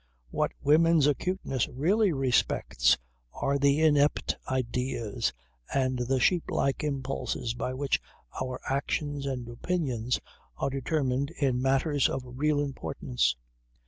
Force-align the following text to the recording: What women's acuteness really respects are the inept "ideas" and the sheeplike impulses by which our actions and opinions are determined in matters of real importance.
What 0.31 0.51
women's 0.63 1.05
acuteness 1.05 1.67
really 1.67 2.11
respects 2.11 2.97
are 3.33 3.59
the 3.59 3.81
inept 3.81 4.35
"ideas" 4.49 5.31
and 5.71 5.99
the 5.99 6.19
sheeplike 6.19 6.83
impulses 6.83 7.53
by 7.53 7.75
which 7.75 8.01
our 8.41 8.59
actions 8.67 9.27
and 9.27 9.47
opinions 9.47 10.19
are 10.57 10.71
determined 10.71 11.29
in 11.39 11.61
matters 11.61 12.09
of 12.09 12.23
real 12.25 12.61
importance. 12.61 13.35